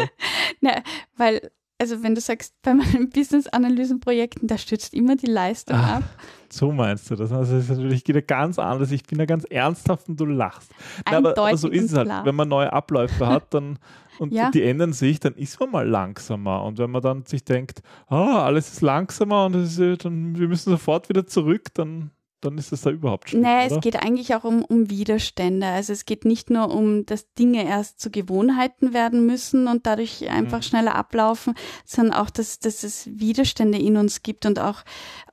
Na, 0.59 0.83
weil 1.15 1.49
also 1.83 2.01
wenn 2.01 2.15
du 2.15 2.21
sagst, 2.21 2.53
bei 2.61 2.73
meinen 2.73 3.09
Business-Analysen-Projekten, 3.13 4.47
da 4.47 4.57
stützt 4.57 4.93
immer 4.93 5.17
die 5.17 5.25
Leistung 5.25 5.75
Ach, 5.77 5.97
ab. 5.97 6.03
So 6.49 6.71
meinst 6.71 7.11
du 7.11 7.15
das? 7.15 7.33
Also 7.33 7.57
das 7.57 7.69
ist 7.69 7.77
natürlich 7.77 8.07
wieder 8.07 8.21
ganz 8.21 8.57
anders. 8.57 8.91
Ich 8.91 9.03
bin 9.03 9.17
da 9.17 9.25
ganz 9.25 9.43
ernsthaft 9.49 10.07
und 10.07 10.17
du 10.17 10.25
lachst. 10.25 10.71
Na, 11.05 11.17
aber, 11.17 11.37
aber, 11.37 11.57
so 11.57 11.67
ist 11.67 11.91
es 11.91 11.93
halt. 11.93 12.07
Klar. 12.07 12.25
Wenn 12.25 12.35
man 12.35 12.47
neue 12.47 12.71
Abläufe 12.71 13.27
hat 13.27 13.53
dann, 13.53 13.79
und 14.19 14.31
ja. 14.31 14.49
die 14.49 14.63
ändern 14.63 14.93
sich, 14.93 15.19
dann 15.19 15.33
ist 15.33 15.59
man 15.59 15.71
mal 15.71 15.85
langsamer. 15.85 16.63
Und 16.63 16.77
wenn 16.77 16.89
man 16.89 17.01
dann 17.01 17.25
sich 17.25 17.43
denkt, 17.43 17.81
oh, 18.09 18.15
alles 18.15 18.71
ist 18.71 18.81
langsamer 18.81 19.47
und 19.47 19.55
ist, 19.55 20.05
dann, 20.05 20.39
wir 20.39 20.47
müssen 20.47 20.69
sofort 20.69 21.09
wieder 21.09 21.27
zurück, 21.27 21.73
dann 21.73 22.11
dann 22.43 22.57
ist 22.57 22.71
es 22.71 22.81
da 22.81 22.89
überhaupt 22.89 23.29
schwierig. 23.29 23.43
Naja, 23.43 23.65
oder? 23.67 23.75
es 23.75 23.81
geht 23.81 23.95
eigentlich 23.95 24.35
auch 24.35 24.43
um, 24.43 24.63
um 24.63 24.89
Widerstände. 24.89 25.65
Also 25.65 25.93
es 25.93 26.05
geht 26.05 26.25
nicht 26.25 26.49
nur 26.49 26.73
um, 26.73 27.05
dass 27.05 27.33
Dinge 27.33 27.65
erst 27.65 27.99
zu 27.99 28.11
Gewohnheiten 28.11 28.93
werden 28.93 29.25
müssen 29.25 29.67
und 29.67 29.85
dadurch 29.85 30.29
einfach 30.29 30.59
mhm. 30.59 30.63
schneller 30.63 30.95
ablaufen, 30.95 31.53
sondern 31.85 32.15
auch, 32.15 32.29
dass, 32.29 32.59
dass 32.59 32.83
es 32.83 33.07
Widerstände 33.11 33.77
in 33.77 33.97
uns 33.97 34.23
gibt 34.23 34.45
und 34.45 34.59
auch 34.59 34.83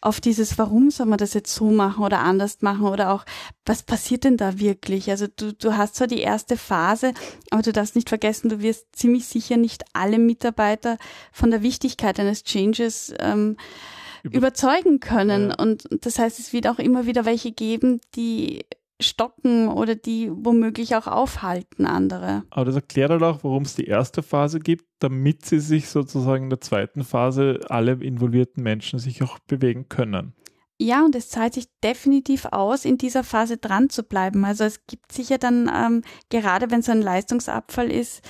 auf 0.00 0.20
dieses, 0.20 0.58
warum 0.58 0.90
soll 0.90 1.06
man 1.06 1.18
das 1.18 1.34
jetzt 1.34 1.54
so 1.54 1.70
machen 1.70 2.04
oder 2.04 2.20
anders 2.20 2.62
machen 2.62 2.86
oder 2.86 3.12
auch, 3.12 3.24
was 3.66 3.82
passiert 3.82 4.24
denn 4.24 4.36
da 4.36 4.58
wirklich? 4.58 5.10
Also 5.10 5.26
du, 5.26 5.52
du 5.52 5.76
hast 5.76 5.96
zwar 5.96 6.06
die 6.06 6.20
erste 6.20 6.56
Phase, 6.56 7.12
aber 7.50 7.62
du 7.62 7.72
darfst 7.72 7.96
nicht 7.96 8.08
vergessen, 8.08 8.48
du 8.48 8.60
wirst 8.60 8.86
ziemlich 8.96 9.26
sicher 9.26 9.56
nicht 9.56 9.84
alle 9.92 10.18
Mitarbeiter 10.18 10.96
von 11.32 11.50
der 11.50 11.62
Wichtigkeit 11.62 12.18
eines 12.18 12.44
Changes 12.44 13.12
ähm, 13.18 13.56
überzeugen 14.24 15.00
können. 15.00 15.50
Ja. 15.50 15.56
Und 15.56 15.84
das 16.04 16.18
heißt, 16.18 16.38
es 16.38 16.52
wird 16.52 16.66
auch 16.66 16.78
immer 16.78 17.06
wieder 17.06 17.24
welche 17.24 17.52
geben, 17.52 18.00
die 18.14 18.64
stocken 19.00 19.68
oder 19.68 19.94
die 19.94 20.30
womöglich 20.30 20.94
auch 20.94 21.06
aufhalten 21.06 21.86
andere. 21.86 22.44
Aber 22.50 22.66
das 22.66 22.74
erklärt 22.74 23.10
halt 23.10 23.22
auch, 23.22 23.42
warum 23.42 23.62
es 23.62 23.74
die 23.74 23.86
erste 23.86 24.22
Phase 24.22 24.60
gibt, 24.60 24.84
damit 24.98 25.46
sie 25.46 25.60
sich 25.60 25.88
sozusagen 25.88 26.44
in 26.44 26.50
der 26.50 26.60
zweiten 26.60 27.04
Phase 27.04 27.60
alle 27.68 27.92
involvierten 27.92 28.62
Menschen 28.62 28.98
sich 28.98 29.22
auch 29.22 29.38
bewegen 29.40 29.88
können. 29.88 30.34
Ja, 30.82 31.04
und 31.04 31.14
es 31.14 31.28
zahlt 31.28 31.52
sich 31.52 31.66
definitiv 31.84 32.46
aus, 32.46 32.86
in 32.86 32.96
dieser 32.96 33.22
Phase 33.22 33.58
dran 33.58 33.90
zu 33.90 34.02
bleiben. 34.02 34.46
Also 34.46 34.64
es 34.64 34.86
gibt 34.86 35.12
sicher 35.12 35.36
dann, 35.36 35.70
ähm, 35.74 36.02
gerade 36.30 36.70
wenn 36.70 36.80
so 36.80 36.90
ein 36.90 37.02
Leistungsabfall 37.02 37.90
ist, 37.90 38.22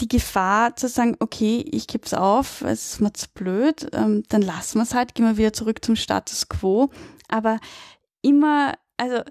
die 0.00 0.08
Gefahr 0.08 0.76
zu 0.76 0.88
sagen, 0.88 1.16
okay, 1.20 1.64
ich 1.70 1.86
gebe 1.86 2.04
es 2.04 2.14
auf, 2.14 2.62
es 2.62 2.94
ist 2.94 3.00
mir 3.00 3.12
zu 3.12 3.26
blöd, 3.34 3.88
ähm, 3.92 4.24
dann 4.28 4.42
lassen 4.42 4.78
wir 4.78 4.82
es 4.82 4.94
halt, 4.94 5.14
gehen 5.14 5.26
wir 5.26 5.36
wieder 5.36 5.52
zurück 5.52 5.84
zum 5.84 5.96
Status 5.96 6.48
quo. 6.48 6.90
Aber 7.28 7.58
immer, 8.22 8.74
also 8.96 9.22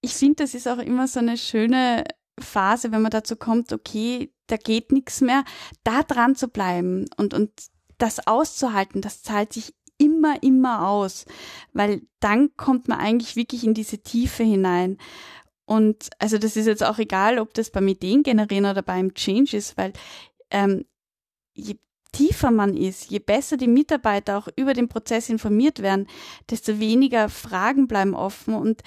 ich 0.00 0.14
finde, 0.14 0.36
das 0.44 0.54
ist 0.54 0.68
auch 0.68 0.78
immer 0.78 1.08
so 1.08 1.20
eine 1.20 1.36
schöne 1.36 2.04
Phase, 2.38 2.92
wenn 2.92 3.02
man 3.02 3.10
dazu 3.10 3.36
kommt, 3.36 3.72
okay, 3.72 4.32
da 4.46 4.56
geht 4.56 4.92
nichts 4.92 5.20
mehr, 5.20 5.44
da 5.84 6.02
dran 6.02 6.36
zu 6.36 6.48
bleiben 6.48 7.06
und, 7.16 7.32
und 7.32 7.50
das 7.98 8.26
auszuhalten, 8.26 9.00
das 9.00 9.22
zahlt 9.22 9.52
sich 9.52 9.74
immer, 9.98 10.42
immer 10.42 10.88
aus, 10.88 11.24
weil 11.72 12.02
dann 12.20 12.56
kommt 12.56 12.88
man 12.88 12.98
eigentlich 12.98 13.36
wirklich 13.36 13.64
in 13.64 13.74
diese 13.74 13.98
Tiefe 13.98 14.42
hinein. 14.42 14.98
Und 15.66 16.10
also 16.18 16.38
das 16.38 16.56
ist 16.56 16.66
jetzt 16.66 16.84
auch 16.84 16.98
egal, 16.98 17.38
ob 17.38 17.54
das 17.54 17.70
beim 17.70 17.88
Ideen 17.88 18.22
generieren 18.22 18.66
oder 18.66 18.82
beim 18.82 19.14
Change 19.14 19.56
ist, 19.56 19.76
weil 19.76 19.92
ähm, 20.50 20.84
je 21.54 21.76
tiefer 22.12 22.50
man 22.50 22.76
ist, 22.76 23.10
je 23.10 23.18
besser 23.18 23.56
die 23.56 23.66
Mitarbeiter 23.66 24.38
auch 24.38 24.48
über 24.56 24.72
den 24.72 24.88
Prozess 24.88 25.28
informiert 25.28 25.82
werden, 25.82 26.06
desto 26.50 26.78
weniger 26.78 27.28
Fragen 27.28 27.88
bleiben 27.88 28.14
offen 28.14 28.54
und 28.54 28.82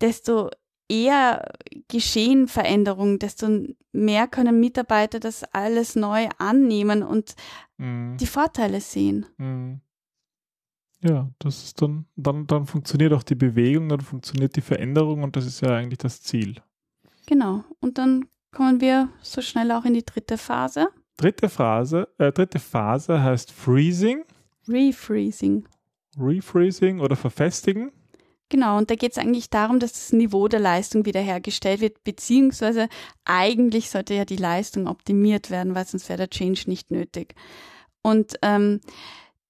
desto 0.00 0.50
eher 0.88 1.52
geschehen 1.88 2.48
Veränderungen, 2.48 3.18
desto 3.18 3.48
mehr 3.92 4.28
können 4.28 4.60
Mitarbeiter 4.60 5.20
das 5.20 5.42
alles 5.54 5.96
neu 5.96 6.28
annehmen 6.38 7.02
und 7.02 7.34
mhm. 7.78 8.16
die 8.18 8.26
Vorteile 8.26 8.80
sehen. 8.80 9.26
Mhm. 9.38 9.80
Ja, 11.02 11.30
das 11.38 11.64
ist 11.64 11.82
dann, 11.82 12.06
dann, 12.16 12.46
dann 12.46 12.66
funktioniert 12.66 13.12
auch 13.12 13.22
die 13.22 13.34
Bewegung, 13.34 13.88
dann 13.88 14.00
funktioniert 14.00 14.56
die 14.56 14.60
Veränderung 14.60 15.22
und 15.22 15.36
das 15.36 15.46
ist 15.46 15.60
ja 15.60 15.74
eigentlich 15.76 15.98
das 15.98 16.22
Ziel. 16.22 16.56
Genau. 17.26 17.64
Und 17.80 17.98
dann 17.98 18.26
kommen 18.52 18.80
wir 18.80 19.10
so 19.20 19.42
schnell 19.42 19.70
auch 19.72 19.84
in 19.84 19.94
die 19.94 20.04
dritte 20.04 20.38
Phase. 20.38 20.88
Dritte 21.16 21.48
Phase, 21.48 22.08
äh, 22.18 22.32
dritte 22.32 22.58
Phase 22.58 23.22
heißt 23.22 23.52
Freezing. 23.52 24.24
Refreezing. 24.68 25.66
Refreezing 26.18 27.00
oder 27.00 27.16
Verfestigen. 27.16 27.92
Genau, 28.48 28.78
und 28.78 28.90
da 28.90 28.94
geht 28.94 29.12
es 29.12 29.18
eigentlich 29.18 29.50
darum, 29.50 29.80
dass 29.80 29.92
das 29.92 30.12
Niveau 30.12 30.46
der 30.46 30.60
Leistung 30.60 31.04
wiederhergestellt 31.04 31.80
wird, 31.80 32.04
beziehungsweise 32.04 32.88
eigentlich 33.24 33.90
sollte 33.90 34.14
ja 34.14 34.24
die 34.24 34.36
Leistung 34.36 34.86
optimiert 34.86 35.50
werden, 35.50 35.74
weil 35.74 35.86
sonst 35.86 36.08
wäre 36.08 36.18
der 36.18 36.30
Change 36.30 36.62
nicht 36.66 36.92
nötig. 36.92 37.34
Und 38.02 38.34
ähm, 38.42 38.80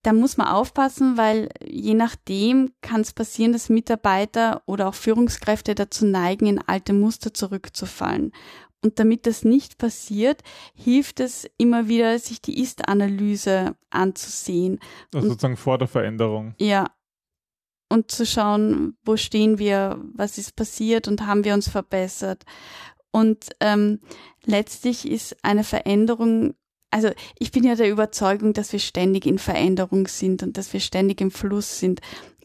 da 0.07 0.13
muss 0.13 0.37
man 0.37 0.47
aufpassen, 0.47 1.17
weil 1.17 1.49
je 1.65 1.95
nachdem 1.95 2.73
kann 2.81 3.01
es 3.01 3.13
passieren, 3.13 3.53
dass 3.53 3.69
Mitarbeiter 3.69 4.63
oder 4.65 4.87
auch 4.87 4.95
Führungskräfte 4.95 5.75
dazu 5.75 6.07
neigen, 6.07 6.47
in 6.47 6.61
alte 6.61 6.93
Muster 6.93 7.35
zurückzufallen. 7.35 8.31
Und 8.85 9.01
damit 9.01 9.27
das 9.27 9.45
nicht 9.45 9.79
passiert, 9.79 10.43
hilft 10.75 11.19
es 11.19 11.51
immer 11.59 11.89
wieder, 11.89 12.21
sich 12.21 12.41
die 12.41 12.63
Ist-Analyse 12.63 13.75
anzusehen. 13.91 14.79
Also 15.13 15.31
sozusagen 15.31 15.57
vor 15.57 15.77
der 15.77 15.89
Veränderung. 15.89 16.55
Ja. 16.59 16.93
Und 17.89 18.13
zu 18.13 18.25
schauen, 18.25 18.97
wo 19.05 19.17
stehen 19.17 19.59
wir, 19.59 20.01
was 20.15 20.39
ist 20.39 20.55
passiert 20.55 21.09
und 21.09 21.27
haben 21.27 21.43
wir 21.43 21.55
uns 21.55 21.69
verbessert. 21.69 22.45
Und 23.11 23.51
ähm, 23.59 23.99
letztlich 24.45 25.09
ist 25.11 25.37
eine 25.43 25.65
Veränderung 25.65 26.55
also 26.91 27.11
ich 27.39 27.51
bin 27.51 27.65
ja 27.65 27.75
der 27.75 27.91
Überzeugung, 27.91 28.53
dass 28.53 28.73
wir 28.73 28.79
ständig 28.79 29.27
in 29.27 29.39
Veränderung 29.39 30.07
sind 30.07 30.43
und 30.43 30.57
dass 30.57 30.73
wir 30.73 30.81
ständig 30.81 31.21
im 31.21 31.31
Fluss 31.31 31.79
sind. 31.79 32.01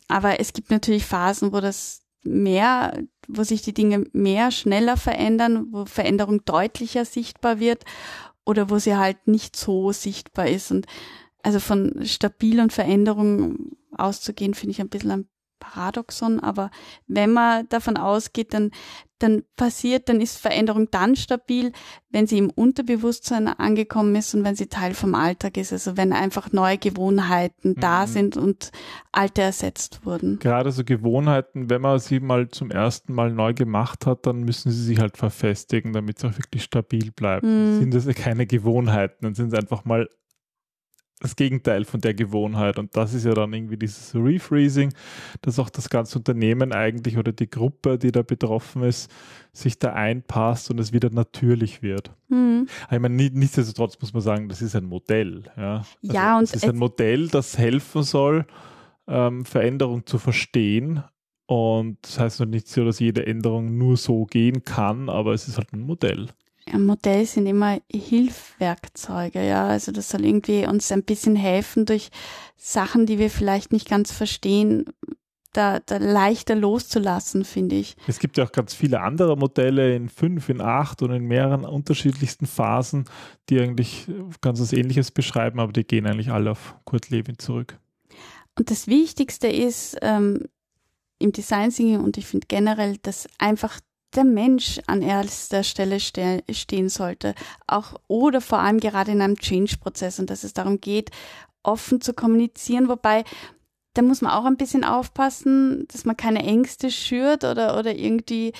Aber 0.08 0.40
es 0.40 0.54
gibt 0.54 0.72
natürlich 0.72 1.06
Phasen, 1.06 1.54
wo 1.54 1.62
das 1.62 2.02
mehr, 2.24 3.02
wo 3.28 3.44
sich 3.44 3.62
die 3.62 3.74
Dinge 3.74 4.06
mehr 4.14 4.52
schneller 4.52 4.98
verändern, 4.98 5.68
wo 5.72 5.86
Veränderung 5.86 6.44
deutlicher 6.46 7.06
sichtbar 7.06 7.60
wird 7.60 7.86
oder 8.46 8.70
wo 8.70 8.78
sie 8.78 8.96
halt 8.96 9.28
nicht 9.28 9.56
so 9.56 9.92
sichtbar 9.92 10.48
ist. 10.48 10.72
Und 10.72 10.86
also 11.44 11.60
von 11.60 12.06
stabil 12.06 12.60
und 12.60 12.74
Veränderung 12.74 13.78
auszugehen, 13.98 14.54
finde 14.54 14.72
ich 14.72 14.82
ein 14.82 14.90
bisschen 14.90 15.30
Paradoxon, 15.62 16.40
aber 16.42 16.70
wenn 17.08 17.32
man 17.32 17.70
davon 17.70 17.96
ausgeht, 17.96 18.54
dann, 18.54 18.72
dann 19.20 19.44
passiert, 19.56 20.10
dann 20.10 20.20
ist 20.20 20.38
Veränderung 20.38 20.90
dann 20.92 21.16
stabil, 21.16 21.72
wenn 22.10 22.28
sie 22.28 22.40
im 22.40 22.50
Unterbewusstsein 22.50 23.48
angekommen 23.48 24.16
ist 24.16 24.34
und 24.34 24.44
wenn 24.44 24.56
sie 24.56 24.68
Teil 24.68 24.94
vom 24.94 25.16
Alltag 25.16 25.58
ist. 25.58 25.72
Also 25.72 25.96
wenn 25.96 26.12
einfach 26.12 26.52
neue 26.52 26.78
Gewohnheiten 26.78 27.70
mhm. 27.70 27.80
da 27.80 28.08
sind 28.08 28.36
und 28.36 28.72
alte 29.12 29.44
ersetzt 29.44 30.06
wurden. 30.06 30.40
Gerade 30.40 30.72
so 30.72 30.84
Gewohnheiten, 30.84 31.70
wenn 31.70 31.82
man 31.82 32.00
sie 32.00 32.20
mal 32.20 32.50
zum 32.50 32.72
ersten 32.72 33.14
Mal 33.14 33.32
neu 33.32 33.54
gemacht 33.54 34.06
hat, 34.06 34.26
dann 34.26 34.42
müssen 34.42 34.72
sie 34.72 34.84
sich 34.84 35.00
halt 35.00 35.18
verfestigen, 35.18 35.94
damit 35.94 36.20
sie 36.20 36.28
auch 36.28 36.38
wirklich 36.38 36.64
stabil 36.64 37.12
bleiben. 37.12 37.76
Mhm. 37.76 37.80
Sind 37.80 37.94
das 37.94 38.08
keine 38.16 38.48
Gewohnheiten, 38.48 39.18
dann 39.22 39.36
sind 39.36 39.52
sie 39.52 39.58
einfach 39.58 39.86
mal 39.86 40.10
das 41.22 41.36
Gegenteil 41.36 41.86
von 41.86 42.02
der 42.02 42.14
Gewohnheit. 42.14 42.78
Und 42.78 42.96
das 42.98 43.14
ist 43.14 43.26
ja 43.26 43.34
dann 43.34 43.54
irgendwie 43.54 43.78
dieses 43.78 44.14
Refreezing, 44.16 44.94
dass 45.42 45.60
auch 45.60 45.70
das 45.70 45.90
ganze 45.90 46.18
Unternehmen 46.18 46.74
eigentlich 46.74 47.18
oder 47.18 47.32
die 47.32 47.50
Gruppe, 47.50 47.98
die 47.98 48.12
da 48.12 48.24
betroffen 48.24 48.84
ist, 48.84 49.12
sich 49.54 49.80
da 49.80 49.94
einpasst 49.94 50.72
und 50.72 50.80
es 50.80 50.94
wieder 50.94 51.10
natürlich 51.12 51.82
wird. 51.82 52.12
Mhm. 52.30 52.68
Ich 52.92 53.00
meine, 53.00 53.16
nichtsdestotrotz 53.16 54.00
muss 54.02 54.14
man 54.14 54.22
sagen, 54.22 54.50
das 54.50 54.62
ist 54.62 54.76
ein 54.76 54.86
Modell. 54.86 55.44
Ja, 55.56 55.78
also 55.78 55.88
ja 56.02 56.38
und 56.38 56.44
es 56.44 56.54
ist 56.54 56.66
ein 56.66 56.78
Modell, 56.78 57.28
das 57.28 57.58
helfen 57.58 58.04
soll, 58.04 58.46
ähm, 59.08 59.46
Veränderung 59.46 60.06
zu 60.06 60.18
verstehen. 60.18 61.04
Und 61.46 61.98
das 62.02 62.18
heißt 62.18 62.40
noch 62.40 62.48
nicht 62.48 62.68
so, 62.68 62.86
dass 62.86 63.00
jede 63.00 63.26
Änderung 63.26 63.78
nur 63.78 63.98
so 63.98 64.26
gehen 64.26 64.64
kann, 64.64 65.10
aber 65.10 65.34
es 65.34 65.48
ist 65.48 65.58
halt 65.58 65.74
ein 65.74 65.82
Modell. 65.82 66.30
Ein 66.72 66.86
Modell 66.86 67.26
sind 67.26 67.46
immer 67.48 67.80
Hilfwerkzeuge, 67.92 69.46
ja. 69.46 69.68
Also 69.68 69.92
das 69.92 70.10
soll 70.10 70.26
irgendwie 70.26 70.66
uns 70.66 70.92
ein 70.92 71.04
bisschen 71.04 71.36
helfen 71.36 71.86
durch 71.86 72.10
Sachen, 72.56 73.06
die 73.06 73.20
wir 73.20 73.30
vielleicht 73.30 73.74
nicht 73.74 73.90
ganz 73.90 74.12
verstehen, 74.12 74.86
da, 75.54 75.80
da 75.80 75.98
leichter 75.98 76.56
loszulassen, 76.56 77.44
finde 77.44 77.76
ich. 77.76 77.96
Es 78.08 78.20
gibt 78.20 78.38
ja 78.38 78.46
auch 78.46 78.52
ganz 78.52 78.74
viele 78.74 79.02
andere 79.02 79.36
Modelle 79.36 79.96
in 79.96 80.10
fünf, 80.10 80.50
in 80.50 80.62
acht 80.62 81.02
und 81.02 81.12
in 81.12 81.26
mehreren 81.26 81.66
unterschiedlichsten 81.66 82.46
Phasen, 82.46 83.06
die 83.50 83.60
eigentlich 83.60 84.08
ganz 84.40 84.62
was 84.62 84.74
Ähnliches 84.74 85.12
beschreiben, 85.12 85.60
aber 85.60 85.74
die 85.74 85.84
gehen 85.84 86.08
eigentlich 86.08 86.32
alle 86.32 86.52
auf 86.52 86.76
Kurt 86.86 87.10
Lewin 87.10 87.38
zurück. 87.38 87.78
Und 88.58 88.72
das 88.72 88.88
Wichtigste 88.88 89.48
ist 89.48 89.98
ähm, 90.02 90.46
im 91.20 91.32
Design 91.32 91.72
Thinking 91.72 92.02
und 92.02 92.18
ich 92.18 92.28
finde 92.28 92.48
generell, 92.48 92.98
dass 93.02 93.28
einfach 93.38 93.80
der 94.16 94.24
Mensch 94.24 94.80
an 94.88 95.02
erster 95.02 95.64
Stelle 95.64 96.00
ste 96.00 96.44
stehen 96.52 96.90
sollte, 96.90 97.36
auch 97.68 97.96
oder 98.08 98.42
vor 98.42 98.60
allem 98.60 98.80
gerade 98.80 99.12
in 99.12 99.22
einem 99.22 99.38
Change-Prozess. 99.38 100.20
Und 100.20 100.30
dass 100.30 100.44
es 100.44 100.54
darum 100.54 100.82
geht, 100.82 101.12
offen 101.64 102.02
zu 102.02 102.14
kommunizieren, 102.14 102.88
wobei 102.88 103.24
da 103.94 104.02
muss 104.02 104.22
man 104.22 104.32
auch 104.32 104.46
ein 104.46 104.58
bisschen 104.58 104.84
aufpassen, 104.84 105.86
dass 105.90 106.06
man 106.06 106.16
keine 106.16 106.44
Ängste 106.44 106.92
schürt 106.92 107.44
oder, 107.44 107.78
oder 107.78 107.94
irgendwie, 107.94 108.54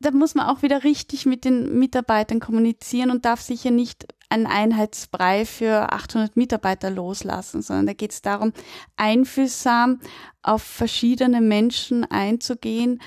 da 0.00 0.10
muss 0.10 0.34
man 0.34 0.46
auch 0.46 0.62
wieder 0.62 0.84
richtig 0.84 1.26
mit 1.26 1.44
den 1.44 1.78
Mitarbeitern 1.78 2.40
kommunizieren 2.40 3.10
und 3.10 3.26
darf 3.26 3.42
sicher 3.42 3.70
nicht 3.70 4.06
einen 4.30 4.46
Einheitsbrei 4.46 5.44
für 5.44 5.92
800 5.92 6.36
Mitarbeiter 6.36 6.90
loslassen, 6.90 7.60
sondern 7.60 7.86
da 7.86 7.92
geht 7.92 8.12
es 8.12 8.22
darum, 8.22 8.52
einfühlsam 8.96 10.00
auf 10.42 10.62
verschiedene 10.62 11.42
Menschen 11.42 12.04
einzugehen 12.04 13.02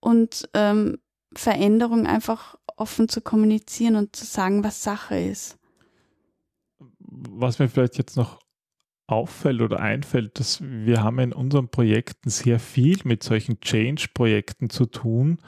und 0.00 0.48
ähm, 0.54 0.98
Veränderung 1.34 2.06
einfach 2.06 2.56
offen 2.76 3.08
zu 3.08 3.20
kommunizieren 3.20 3.96
und 3.96 4.16
zu 4.16 4.24
sagen, 4.24 4.64
was 4.64 4.82
Sache 4.82 5.18
ist. 5.18 5.58
Was 6.98 7.58
mir 7.58 7.68
vielleicht 7.68 7.98
jetzt 7.98 8.16
noch 8.16 8.40
auffällt 9.06 9.60
oder 9.60 9.80
einfällt, 9.80 10.38
dass 10.38 10.60
wir 10.62 11.02
haben 11.02 11.18
in 11.18 11.32
unseren 11.32 11.68
Projekten 11.68 12.30
sehr 12.30 12.58
viel 12.58 12.98
mit 13.04 13.22
solchen 13.22 13.60
Change-Projekten 13.60 14.70
zu 14.70 14.86
tun, 14.86 15.38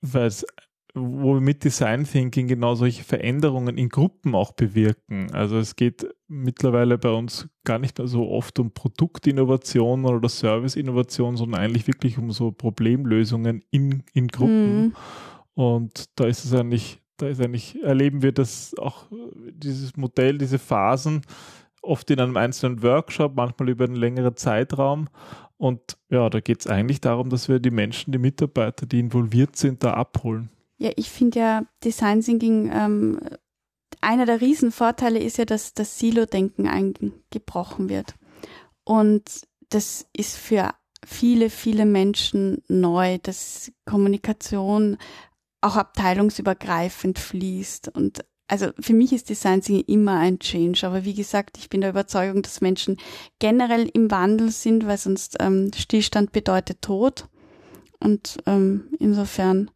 weil 0.00 0.26
es 0.26 0.46
wo 0.94 1.34
wir 1.34 1.40
mit 1.40 1.64
Design 1.64 2.04
Thinking 2.04 2.48
genau 2.48 2.74
solche 2.74 3.02
Veränderungen 3.02 3.78
in 3.78 3.88
Gruppen 3.88 4.34
auch 4.34 4.52
bewirken. 4.52 5.30
Also 5.32 5.56
es 5.56 5.74
geht 5.74 6.06
mittlerweile 6.28 6.98
bei 6.98 7.10
uns 7.10 7.48
gar 7.64 7.78
nicht 7.78 7.98
mehr 7.98 8.06
so 8.06 8.28
oft 8.28 8.58
um 8.58 8.72
Produktinnovation 8.72 10.04
oder 10.04 10.28
Serviceinnovation, 10.28 11.36
sondern 11.36 11.60
eigentlich 11.60 11.86
wirklich 11.86 12.18
um 12.18 12.30
so 12.30 12.52
Problemlösungen 12.52 13.62
in, 13.70 14.02
in 14.12 14.28
Gruppen. 14.28 14.82
Mhm. 14.82 14.92
Und 15.54 16.04
da 16.16 16.26
ist 16.26 16.44
es 16.44 16.52
eigentlich, 16.52 17.00
da 17.16 17.28
ist 17.28 17.40
eigentlich, 17.40 17.82
erleben 17.82 18.22
wir 18.22 18.32
das 18.32 18.74
auch, 18.78 19.06
dieses 19.50 19.96
Modell, 19.96 20.36
diese 20.36 20.58
Phasen, 20.58 21.22
oft 21.80 22.10
in 22.10 22.20
einem 22.20 22.36
einzelnen 22.36 22.82
Workshop, 22.82 23.34
manchmal 23.34 23.70
über 23.70 23.84
einen 23.86 23.96
längeren 23.96 24.36
Zeitraum. 24.36 25.08
Und 25.56 25.96
ja, 26.10 26.28
da 26.28 26.40
geht 26.40 26.60
es 26.60 26.66
eigentlich 26.66 27.00
darum, 27.00 27.30
dass 27.30 27.48
wir 27.48 27.60
die 27.60 27.70
Menschen, 27.70 28.12
die 28.12 28.18
Mitarbeiter, 28.18 28.84
die 28.84 29.00
involviert 29.00 29.56
sind, 29.56 29.82
da 29.84 29.94
abholen. 29.94 30.50
Ja, 30.82 30.90
ich 30.96 31.10
finde 31.10 31.38
ja 31.38 31.66
Design 31.84 32.22
Thinking, 32.22 32.68
ähm, 32.74 33.20
einer 34.00 34.26
der 34.26 34.40
Riesenvorteile 34.40 35.20
ist 35.20 35.38
ja, 35.38 35.44
dass 35.44 35.74
das 35.74 36.00
Silo-Denken 36.00 36.66
eingebrochen 36.66 37.88
wird. 37.88 38.16
Und 38.82 39.22
das 39.68 40.08
ist 40.12 40.36
für 40.36 40.74
viele, 41.06 41.50
viele 41.50 41.86
Menschen 41.86 42.64
neu, 42.66 43.18
dass 43.22 43.70
Kommunikation 43.86 44.96
auch 45.60 45.76
abteilungsübergreifend 45.76 47.20
fließt. 47.20 47.94
Und 47.94 48.24
also 48.48 48.70
für 48.80 48.94
mich 48.94 49.12
ist 49.12 49.28
Design 49.28 49.60
Thinking 49.60 49.84
immer 49.86 50.18
ein 50.18 50.40
Change. 50.40 50.84
Aber 50.84 51.04
wie 51.04 51.14
gesagt, 51.14 51.58
ich 51.58 51.70
bin 51.70 51.82
der 51.82 51.90
Überzeugung, 51.90 52.42
dass 52.42 52.60
Menschen 52.60 52.96
generell 53.38 53.88
im 53.94 54.10
Wandel 54.10 54.50
sind, 54.50 54.84
weil 54.88 54.98
sonst 54.98 55.36
ähm, 55.38 55.70
Stillstand 55.76 56.32
bedeutet 56.32 56.82
Tod. 56.82 57.28
Und 58.00 58.38
ähm, 58.46 58.88
insofern 58.98 59.70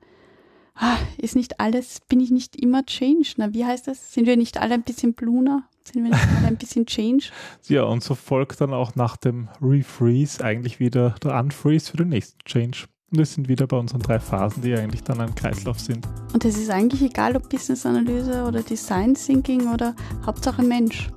ist 1.19 1.37
nicht 1.37 1.61
alles, 1.61 2.01
bin 2.09 2.21
ich 2.21 2.31
nicht 2.31 2.57
immer 2.57 2.85
Change. 2.85 3.35
Na, 3.37 3.53
wie 3.53 3.65
heißt 3.65 3.89
das? 3.89 4.13
Sind 4.13 4.27
wir 4.27 4.37
nicht 4.37 4.61
alle 4.61 4.75
ein 4.75 4.83
bisschen 4.83 5.15
Bluner? 5.15 5.65
Sind 5.85 6.05
wir 6.05 6.11
nicht 6.11 6.29
alle 6.39 6.49
ein 6.49 6.57
bisschen 6.57 6.87
Change? 6.87 7.27
Ja, 7.69 7.85
und 7.85 8.03
so 8.03 8.15
folgt 8.15 8.61
dann 8.61 8.73
auch 8.73 8.95
nach 8.95 9.17
dem 9.17 9.49
Refreeze 9.61 10.45
eigentlich 10.45 10.79
wieder 10.79 11.15
der 11.23 11.39
Unfreeze 11.39 11.91
für 11.91 11.97
den 11.97 12.11
nächsten 12.11 12.39
Change. 12.45 12.85
Und 13.11 13.19
wir 13.19 13.27
sind 13.27 13.49
wieder 13.49 13.67
bei 13.67 13.77
unseren 13.77 14.01
drei 14.01 14.19
Phasen, 14.19 14.63
die 14.63 14.75
eigentlich 14.75 15.03
dann 15.03 15.21
ein 15.21 15.35
Kreislauf 15.35 15.79
sind. 15.79 16.07
Und 16.33 16.45
es 16.45 16.59
ist 16.59 16.71
eigentlich 16.71 17.03
egal, 17.03 17.37
ob 17.37 17.49
Business 17.49 17.87
Analyse 17.87 18.45
oder 18.45 18.63
Design 18.63 19.15
Thinking 19.15 19.73
oder 19.73 19.95
Hauptsache 20.25 20.63
Mensch. 20.63 21.09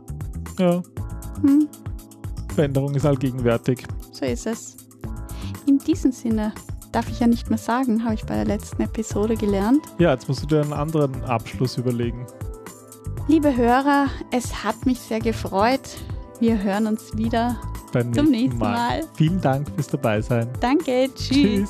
Ja. 0.59 0.83
Hm? 1.41 1.67
Veränderung 2.53 2.93
ist 2.95 3.05
allgegenwärtig. 3.05 3.85
So 4.11 4.25
ist 4.25 4.45
es. 4.45 4.77
In 5.65 5.79
diesem 5.79 6.11
Sinne 6.11 6.53
darf 6.91 7.09
ich 7.09 7.19
ja 7.19 7.27
nicht 7.27 7.49
mehr 7.49 7.57
sagen, 7.57 8.03
habe 8.03 8.15
ich 8.15 8.25
bei 8.25 8.35
der 8.35 8.45
letzten 8.45 8.81
Episode 8.81 9.35
gelernt. 9.35 9.81
Ja, 9.97 10.11
jetzt 10.11 10.27
musst 10.27 10.43
du 10.43 10.47
dir 10.47 10.61
einen 10.61 10.73
anderen 10.73 11.23
Abschluss 11.23 11.77
überlegen. 11.77 12.25
Liebe 13.27 13.55
Hörer, 13.55 14.07
es 14.31 14.63
hat 14.63 14.85
mich 14.85 14.99
sehr 14.99 15.19
gefreut. 15.19 15.81
Wir 16.39 16.61
hören 16.61 16.87
uns 16.87 17.15
wieder 17.15 17.59
Beim 17.91 18.13
zum 18.13 18.31
nächsten 18.31 18.31
nächsten 18.31 18.59
Mal. 18.59 19.03
Vielen 19.15 19.41
Dank 19.41 19.69
fürs 19.75 19.87
Dabeisein. 19.87 20.49
Danke, 20.59 21.09
tschüss. 21.15 21.69